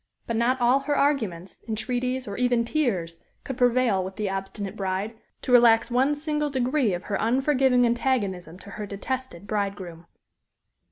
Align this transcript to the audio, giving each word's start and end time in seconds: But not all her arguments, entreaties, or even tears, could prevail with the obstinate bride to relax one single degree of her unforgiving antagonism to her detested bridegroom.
But 0.25 0.35
not 0.35 0.59
all 0.59 0.79
her 0.79 0.97
arguments, 0.97 1.61
entreaties, 1.67 2.27
or 2.27 2.35
even 2.35 2.65
tears, 2.65 3.21
could 3.43 3.55
prevail 3.55 4.03
with 4.03 4.15
the 4.15 4.31
obstinate 4.31 4.75
bride 4.75 5.13
to 5.43 5.51
relax 5.51 5.91
one 5.91 6.15
single 6.15 6.49
degree 6.49 6.95
of 6.95 7.03
her 7.03 7.17
unforgiving 7.21 7.85
antagonism 7.85 8.57
to 8.61 8.71
her 8.71 8.87
detested 8.87 9.45
bridegroom. 9.45 10.07